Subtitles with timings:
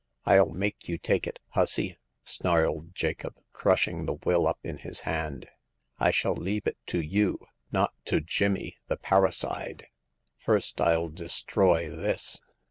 [0.25, 1.95] ril make you take it, hussy!
[2.11, 5.47] *' snarled Jacob, crushing the will up in his hand.
[5.99, 7.37] I shall leave it to you—
[7.71, 9.85] not to Jimmy, the parricide.
[10.43, 12.41] First ril destroy this."